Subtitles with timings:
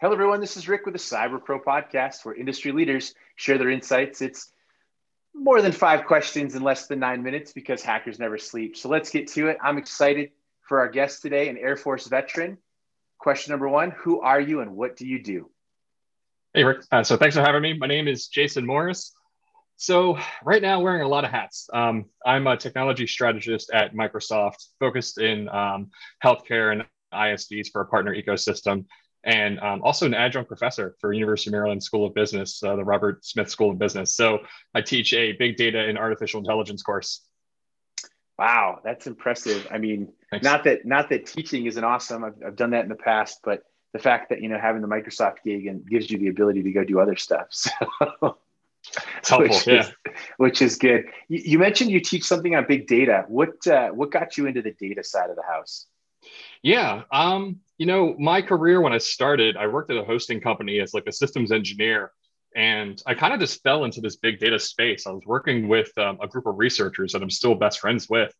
[0.00, 0.40] Hello, everyone.
[0.40, 4.22] This is Rick with the Cyber Pro podcast, where industry leaders share their insights.
[4.22, 4.50] It's
[5.32, 8.76] more than five questions in less than nine minutes because hackers never sleep.
[8.76, 9.56] So let's get to it.
[9.62, 12.58] I'm excited for our guest today, an Air Force veteran.
[13.18, 15.48] Question number one Who are you and what do you do?
[16.54, 16.82] Hey, Rick.
[16.90, 17.78] Uh, so thanks for having me.
[17.78, 19.14] My name is Jason Morris.
[19.76, 21.68] So right now, wearing a lot of hats.
[21.72, 25.90] Um, I'm a technology strategist at Microsoft, focused in um,
[26.22, 28.86] healthcare and ISVs for a partner ecosystem
[29.24, 32.84] and um, also an adjunct professor for University of Maryland School of Business, uh, the
[32.84, 34.14] Robert Smith School of Business.
[34.14, 34.40] So
[34.74, 37.22] I teach a big data and artificial intelligence course.
[38.38, 39.66] Wow, that's impressive.
[39.70, 40.44] I mean, Thanks.
[40.44, 42.24] not that not that teaching isn't awesome.
[42.24, 43.62] I've, I've done that in the past, but
[43.92, 46.72] the fact that you know having the Microsoft gig and gives you the ability to
[46.72, 47.46] go do other stuff.
[48.86, 48.98] So.
[49.16, 49.80] It's helpful, which yeah.
[49.80, 49.92] Is,
[50.36, 51.06] which is good.
[51.28, 53.24] You, you, mentioned you teach something on big data.
[53.28, 55.86] What uh, what got you into the data side of the house?
[56.62, 60.80] Yeah, um, you know, my career when I started, I worked at a hosting company
[60.80, 62.12] as like a systems engineer.
[62.56, 65.06] And I kind of just fell into this big data space.
[65.06, 68.32] I was working with um, a group of researchers that I'm still best friends with.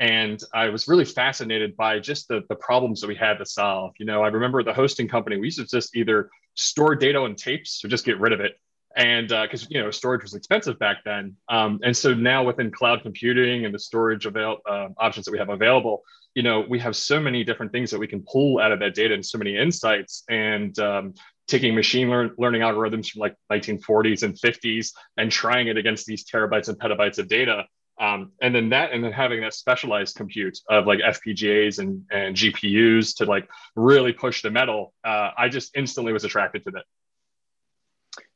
[0.00, 3.92] And I was really fascinated by just the, the problems that we had to solve.
[3.98, 7.36] You know, I remember the hosting company, we used to just either store data on
[7.36, 8.54] tapes or just get rid of it
[8.96, 11.36] and because uh, you know storage was expensive back then.
[11.48, 15.38] Um, and so now within cloud computing and the storage avail- uh, options that we
[15.38, 16.02] have available
[16.34, 18.94] you know we have so many different things that we can pull out of that
[18.94, 20.24] data and so many insights.
[20.28, 21.14] And um,
[21.50, 26.24] taking machine lear- learning algorithms from like 1940s and 50s and trying it against these
[26.24, 27.64] terabytes and petabytes of data
[28.00, 32.36] um, and then that and then having that specialized compute of like fpgas and, and
[32.36, 36.84] gpus to like really push the metal uh, i just instantly was attracted to that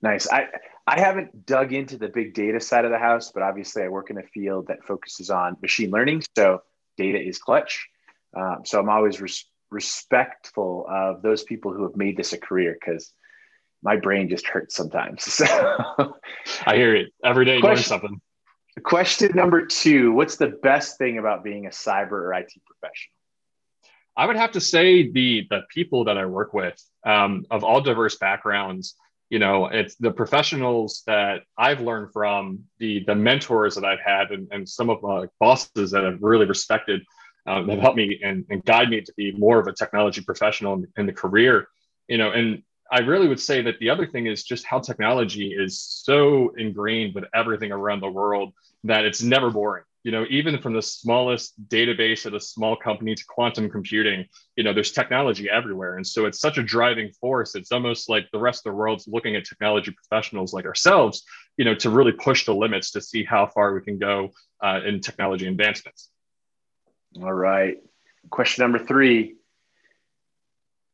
[0.03, 0.31] Nice.
[0.31, 0.49] I
[0.87, 4.11] I haven't dug into the big data side of the house, but obviously I work
[4.11, 6.23] in a field that focuses on machine learning.
[6.37, 6.63] So
[6.97, 7.89] data is clutch.
[8.37, 12.77] Um, so I'm always res- respectful of those people who have made this a career
[12.79, 13.13] because
[13.83, 15.41] my brain just hurts sometimes.
[16.47, 17.57] So I hear it every day.
[17.57, 18.21] You learn something.
[18.83, 23.13] Question number two: What's the best thing about being a cyber or IT professional?
[24.17, 27.81] I would have to say the the people that I work with um, of all
[27.81, 28.97] diverse backgrounds
[29.35, 34.31] you know it's the professionals that i've learned from the the mentors that i've had
[34.31, 37.03] and, and some of my bosses that i've really respected
[37.49, 40.75] um, have helped me and, and guide me to be more of a technology professional
[40.75, 41.67] in, in the career
[42.07, 42.63] you know and
[42.93, 47.13] i really would say that the other thing is just how technology is so ingrained
[47.13, 48.53] with everything around the world
[48.85, 53.15] that it's never boring you know even from the smallest database at a small company
[53.15, 54.27] to quantum computing
[54.57, 55.97] you know there's technology everywhere.
[55.97, 57.57] And so it's such a driving force.
[57.57, 61.25] It's almost like the rest of the world's looking at technology professionals like ourselves
[61.57, 64.31] you know to really push the limits to see how far we can go
[64.63, 66.11] uh, in technology advancements.
[67.21, 67.79] All right.
[68.31, 69.37] Question number three.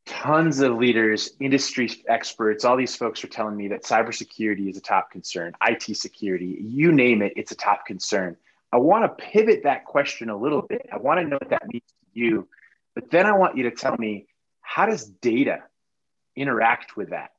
[0.06, 4.80] Tons of leaders industry experts all these folks are telling me that cybersecurity is a
[4.80, 8.36] top concern it security you name it it's a top concern
[8.72, 10.86] I want to pivot that question a little bit.
[10.92, 12.48] I want to know what that means to you,
[12.94, 14.26] but then I want you to tell me
[14.60, 15.64] how does data
[16.36, 17.30] interact with that?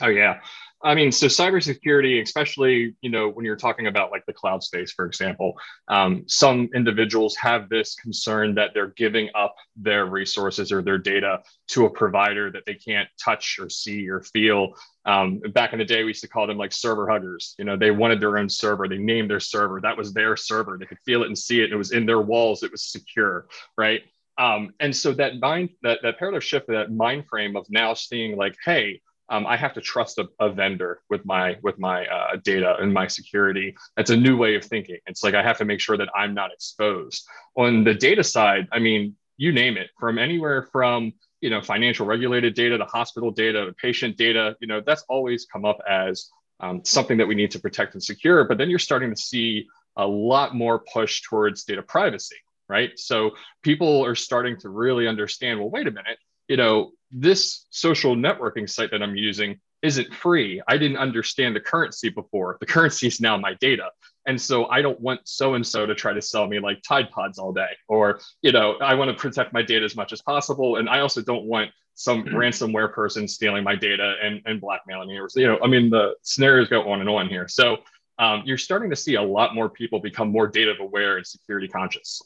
[0.00, 0.40] Oh yeah.
[0.80, 4.92] I mean, so cybersecurity, especially you know when you're talking about like the cloud space,
[4.92, 5.54] for example,
[5.88, 11.42] um, some individuals have this concern that they're giving up their resources or their data
[11.68, 14.74] to a provider that they can't touch or see or feel.
[15.04, 17.56] Um, back in the day, we used to call them like server huggers.
[17.58, 18.86] You know, they wanted their own server.
[18.86, 19.80] They named their server.
[19.80, 20.76] That was their server.
[20.78, 21.72] They could feel it and see it.
[21.72, 22.62] It was in their walls.
[22.62, 24.02] It was secure, right?
[24.38, 28.36] Um, and so that mind, that that paradigm shift, that mind frame of now seeing
[28.36, 29.00] like, hey,
[29.30, 32.92] um, I have to trust a, a, vendor with my with my uh, data and
[32.92, 33.76] my security.
[33.96, 34.98] That's a new way of thinking.
[35.06, 37.26] It's like I have to make sure that I'm not exposed.
[37.56, 42.06] On the data side, I mean, you name it, from anywhere from you know financial
[42.06, 44.56] regulated data to hospital data to patient data.
[44.60, 48.02] You know that's always come up as um, something that we need to protect and
[48.02, 48.44] secure.
[48.44, 49.66] But then you're starting to see
[49.96, 52.36] a lot more push towards data privacy,
[52.68, 52.90] right?
[52.96, 55.58] So people are starting to really understand.
[55.58, 60.60] Well, wait a minute you know, this social networking site that I'm using isn't free.
[60.66, 62.56] I didn't understand the currency before.
[62.60, 63.90] The currency is now my data.
[64.26, 67.10] And so I don't want so and so to try to sell me like Tide
[67.10, 67.70] Pods all day.
[67.88, 70.76] Or, you know, I want to protect my data as much as possible.
[70.76, 72.36] And I also don't want some mm-hmm.
[72.36, 75.18] ransomware person stealing my data and, and blackmailing me.
[75.18, 77.48] Or, you know, I mean, the scenarios go on and on here.
[77.48, 77.78] So
[78.18, 81.68] um, you're starting to see a lot more people become more data aware and security
[81.68, 82.20] conscious.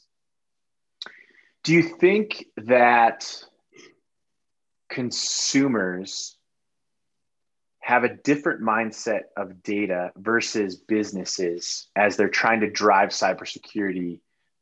[1.63, 3.45] Do you think that
[4.93, 6.37] consumers
[7.79, 14.19] have a different mindset of data versus businesses as they're trying to drive cybersecurity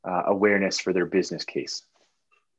[0.07, 1.83] uh, awareness for their business case.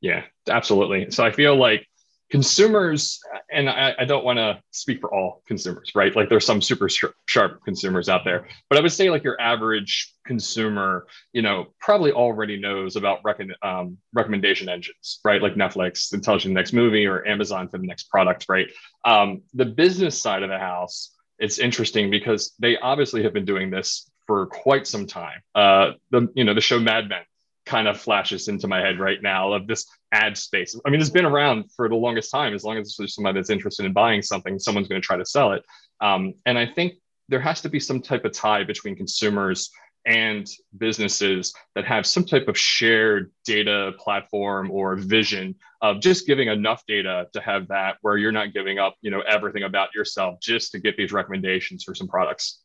[0.01, 1.09] Yeah, absolutely.
[1.09, 1.87] So I feel like
[2.33, 3.19] consumers,
[3.51, 6.15] and I, I don't want to speak for all consumers, right?
[6.15, 9.39] Like there's some super sh- sharp consumers out there, but I would say like your
[9.39, 13.19] average consumer, you know, probably already knows about
[13.61, 15.43] um, recommendation engines, right?
[15.43, 18.65] Like Netflix, Intelligent Next Movie, or Amazon for the next product, right?
[19.05, 23.69] Um, the business side of the house, it's interesting because they obviously have been doing
[23.69, 25.39] this for quite some time.
[25.53, 27.21] Uh, the you know the show Mad Men
[27.65, 30.79] kind of flashes into my head right now of this ad space.
[30.85, 32.53] I mean, it's been around for the longest time.
[32.53, 35.25] As long as there's somebody that's interested in buying something, someone's going to try to
[35.25, 35.63] sell it.
[36.01, 36.95] Um, and I think
[37.29, 39.71] there has to be some type of tie between consumers
[40.05, 46.49] and businesses that have some type of shared data platform or vision of just giving
[46.49, 50.39] enough data to have that where you're not giving up you know everything about yourself
[50.41, 52.59] just to get these recommendations for some products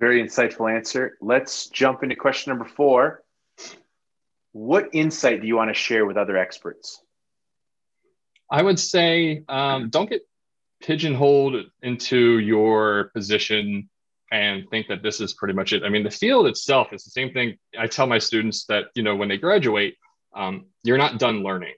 [0.00, 3.22] very insightful answer let's jump into question number four
[4.58, 7.00] what insight do you want to share with other experts?
[8.50, 10.22] I would say um, don't get
[10.82, 13.88] pigeonholed into your position
[14.32, 15.84] and think that this is pretty much it.
[15.84, 17.56] I mean, the field itself is the same thing.
[17.78, 19.94] I tell my students that you know when they graduate,
[20.34, 21.74] um, you're not done learning.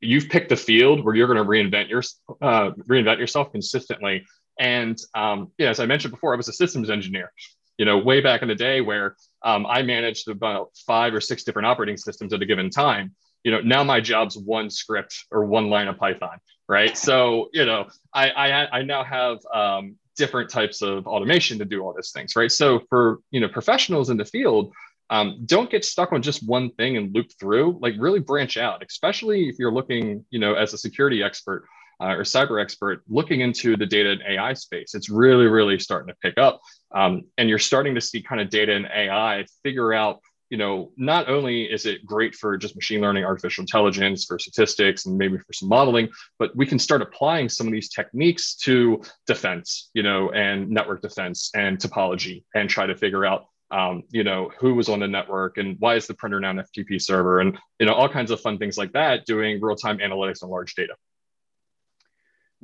[0.00, 2.02] You've picked the field where you're going to reinvent your
[2.40, 4.24] uh, reinvent yourself consistently.
[4.58, 7.30] And um, yeah, as I mentioned before, I was a systems engineer
[7.78, 11.44] you know, way back in the day where um, I managed about five or six
[11.44, 13.14] different operating systems at a given time.
[13.44, 16.96] You know, now my job's one script or one line of Python, right?
[16.96, 21.82] So, you know, I I, I now have um, different types of automation to do
[21.82, 22.50] all these things, right?
[22.50, 24.72] So for you know professionals in the field,
[25.10, 27.78] um, don't get stuck on just one thing and loop through.
[27.82, 31.66] Like really branch out, especially if you're looking, you know, as a security expert
[32.00, 34.94] uh, or cyber expert looking into the data and AI space.
[34.94, 36.60] It's really, really starting to pick up.
[36.94, 40.20] Um, and you're starting to see kind of data and AI figure out,
[40.50, 45.06] you know, not only is it great for just machine learning, artificial intelligence, for statistics,
[45.06, 46.08] and maybe for some modeling,
[46.38, 51.02] but we can start applying some of these techniques to defense, you know, and network
[51.02, 55.08] defense and topology and try to figure out um, you know, who was on the
[55.08, 58.30] network and why is the printer now an FTP server and, you know, all kinds
[58.30, 60.94] of fun things like that, doing real-time analytics on large data.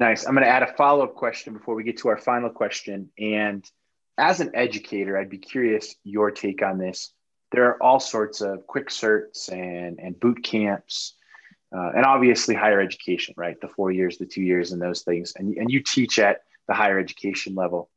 [0.00, 0.26] Nice.
[0.26, 3.10] I'm going to add a follow up question before we get to our final question.
[3.18, 3.62] And
[4.16, 7.12] as an educator, I'd be curious your take on this.
[7.52, 11.16] There are all sorts of quick certs and, and boot camps,
[11.76, 13.60] uh, and obviously higher education, right?
[13.60, 15.34] The four years, the two years, and those things.
[15.36, 17.90] And, and you teach at the higher education level.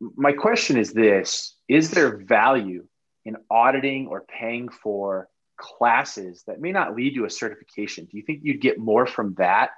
[0.00, 2.86] My question is this Is there value
[3.26, 5.28] in auditing or paying for
[5.58, 8.06] classes that may not lead to a certification?
[8.06, 9.72] Do you think you'd get more from that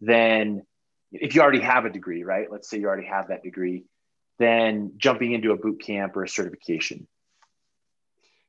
[0.00, 0.62] than
[1.12, 2.50] if you already have a degree, right?
[2.50, 3.84] Let's say you already have that degree,
[4.38, 7.06] then jumping into a boot camp or a certification.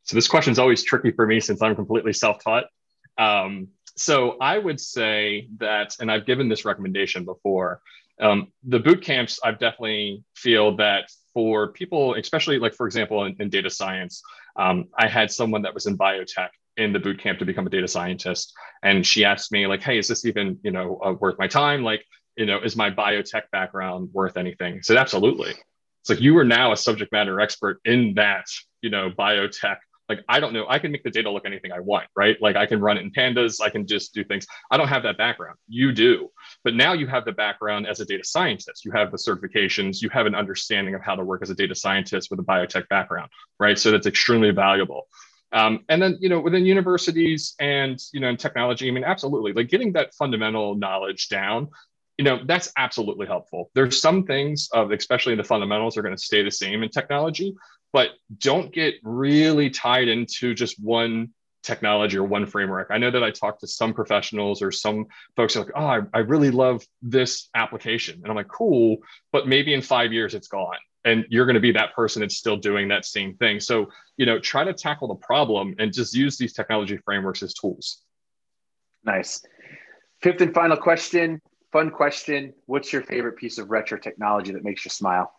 [0.03, 2.65] So this question is always tricky for me since I'm completely self-taught.
[3.17, 7.81] Um, so I would say that, and I've given this recommendation before.
[8.19, 13.35] Um, the boot camps, I've definitely feel that for people, especially like for example in,
[13.39, 14.21] in data science,
[14.55, 17.69] um, I had someone that was in biotech in the boot camp to become a
[17.69, 18.53] data scientist,
[18.83, 21.83] and she asked me like, "Hey, is this even you know uh, worth my time?"
[21.83, 22.05] Like,
[22.35, 24.75] you know, is my biotech background worth anything?
[24.75, 25.51] I said, absolutely.
[26.01, 28.45] It's like you are now a subject matter expert in that,
[28.81, 29.77] you know, biotech.
[30.09, 32.35] Like, I don't know, I can make the data look anything I want, right?
[32.41, 34.45] Like, I can run it in pandas, I can just do things.
[34.69, 35.57] I don't have that background.
[35.69, 36.29] You do.
[36.65, 38.83] But now you have the background as a data scientist.
[38.83, 41.75] You have the certifications, you have an understanding of how to work as a data
[41.75, 43.29] scientist with a biotech background,
[43.59, 43.79] right?
[43.79, 45.07] So that's extremely valuable.
[45.53, 49.53] Um, and then, you know, within universities and, you know, in technology, I mean, absolutely,
[49.53, 51.69] like getting that fundamental knowledge down
[52.21, 53.71] you know that's absolutely helpful.
[53.73, 57.55] There's some things of especially the fundamentals are going to stay the same in technology
[57.93, 61.31] but don't get really tied into just one
[61.63, 62.89] technology or one framework.
[62.91, 66.01] I know that i talk to some professionals or some folks are like oh I,
[66.13, 68.19] I really love this application.
[68.21, 68.97] And i'm like cool
[69.31, 72.37] but maybe in five years it's gone and you're going to be that person that's
[72.37, 73.59] still doing that same thing.
[73.59, 77.55] So you know try to tackle the problem and just use these technology frameworks as
[77.55, 78.03] tools.
[79.03, 79.43] Nice.
[80.21, 82.53] Fifth and final question fun question.
[82.65, 85.31] What's your favorite piece of retro technology that makes you smile?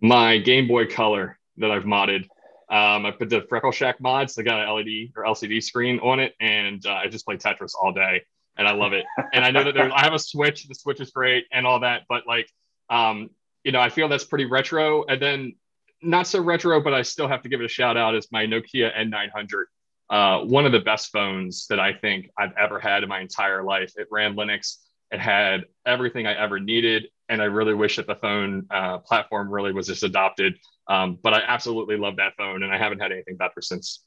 [0.00, 2.24] My Game Boy Color that I've modded.
[2.70, 4.38] Um, I put the Freckle Shack mods.
[4.38, 7.72] I got an LED or LCD screen on it, and uh, I just play Tetris
[7.80, 8.22] all day,
[8.56, 9.06] and I love it.
[9.32, 10.68] and I know that I have a Switch.
[10.68, 12.48] The Switch is great and all that, but like,
[12.90, 13.30] um,
[13.64, 15.04] you know, I feel that's pretty retro.
[15.04, 15.54] And then
[16.02, 18.14] not so retro, but I still have to give it a shout out.
[18.14, 19.64] Is my Nokia N900.
[20.10, 23.62] Uh, one of the best phones that I think I've ever had in my entire
[23.62, 23.92] life.
[23.96, 24.76] It ran Linux.
[25.10, 27.08] It had everything I ever needed.
[27.28, 30.58] And I really wish that the phone uh, platform really was just adopted.
[30.86, 34.02] Um, but I absolutely love that phone and I haven't had anything better since.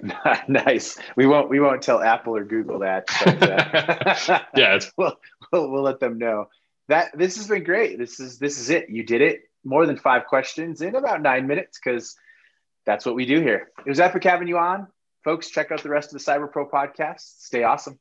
[0.48, 0.98] nice.
[1.16, 3.06] We won't we won't tell Apple or Google that.
[3.24, 3.42] But,
[4.30, 5.18] uh, yeah, we'll,
[5.50, 6.48] we'll we'll let them know
[6.88, 7.98] that this has been great.
[7.98, 8.88] This is this is it.
[8.90, 9.42] You did it.
[9.64, 12.16] More than five questions in about nine minutes because
[12.86, 13.70] that's what we do here.
[13.84, 14.86] It was epic having you on,
[15.24, 15.50] folks.
[15.50, 17.20] Check out the rest of the Cyber Pro podcast.
[17.20, 17.98] Stay awesome.